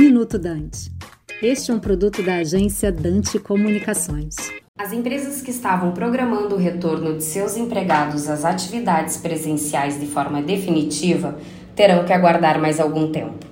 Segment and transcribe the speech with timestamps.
[0.00, 0.90] Minuto Dante.
[1.42, 4.34] Este é um produto da agência Dante Comunicações.
[4.78, 10.40] As empresas que estavam programando o retorno de seus empregados às atividades presenciais de forma
[10.40, 11.36] definitiva
[11.76, 13.44] terão que aguardar mais algum tempo.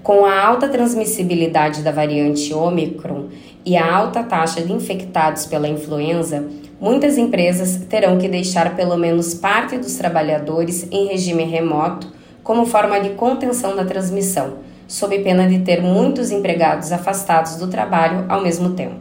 [0.00, 3.26] Com a alta transmissibilidade da variante Omicron
[3.66, 6.46] e a alta taxa de infectados pela influenza,
[6.80, 12.12] muitas empresas terão que deixar pelo menos parte dos trabalhadores em regime remoto
[12.44, 14.58] como forma de contenção da transmissão,
[14.90, 18.96] sob pena de ter muitos empregados afastados do trabalho ao mesmo tempo.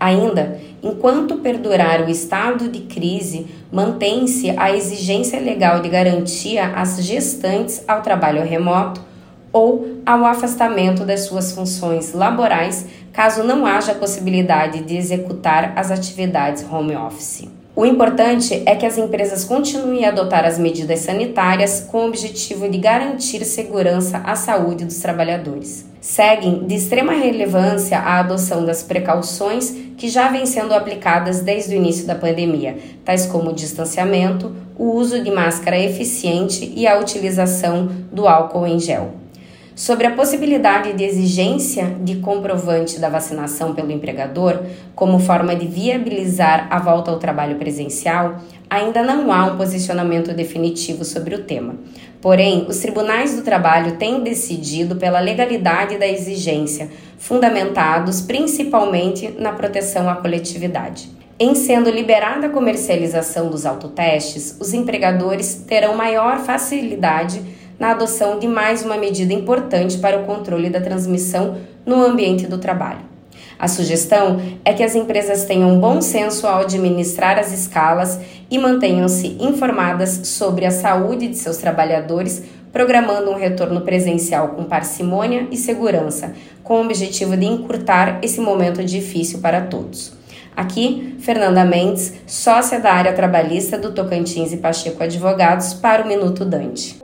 [0.00, 7.84] Ainda, enquanto perdurar o estado de crise, mantém-se a exigência legal de garantia às gestantes
[7.86, 9.02] ao trabalho remoto
[9.52, 16.64] ou ao afastamento das suas funções laborais, caso não haja possibilidade de executar as atividades
[16.68, 17.46] home office.
[17.76, 22.68] O importante é que as empresas continuem a adotar as medidas sanitárias com o objetivo
[22.68, 25.84] de garantir segurança à saúde dos trabalhadores.
[26.00, 31.76] Seguem de extrema relevância a adoção das precauções que já vêm sendo aplicadas desde o
[31.76, 37.88] início da pandemia, tais como o distanciamento, o uso de máscara eficiente e a utilização
[38.12, 39.23] do álcool em gel.
[39.74, 44.62] Sobre a possibilidade de exigência de comprovante da vacinação pelo empregador,
[44.94, 48.36] como forma de viabilizar a volta ao trabalho presencial,
[48.70, 51.74] ainda não há um posicionamento definitivo sobre o tema.
[52.20, 60.08] Porém, os tribunais do trabalho têm decidido pela legalidade da exigência, fundamentados principalmente na proteção
[60.08, 61.10] à coletividade.
[61.36, 67.42] Em sendo liberada a comercialização dos autotestes, os empregadores terão maior facilidade
[67.78, 72.58] na adoção de mais uma medida importante para o controle da transmissão no ambiente do
[72.58, 73.14] trabalho.
[73.58, 78.18] A sugestão é que as empresas tenham bom senso ao administrar as escalas
[78.50, 82.42] e mantenham-se informadas sobre a saúde de seus trabalhadores,
[82.72, 88.82] programando um retorno presencial com parcimônia e segurança, com o objetivo de encurtar esse momento
[88.82, 90.12] difícil para todos.
[90.56, 96.44] Aqui, Fernanda Mendes, sócia da área trabalhista do Tocantins e Pacheco Advogados, para o Minuto
[96.44, 97.03] Dante.